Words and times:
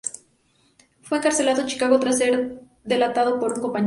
Fue 1.03 1.19
encarcelado 1.19 1.67
Chicago 1.67 1.99
tras 1.99 2.17
ser 2.17 2.59
delatado 2.83 3.39
por 3.39 3.53
un 3.53 3.61
compañero. 3.61 3.79